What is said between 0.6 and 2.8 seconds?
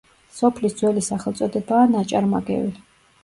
ძველი სახელწოდებაა ნაჭარმაგევი.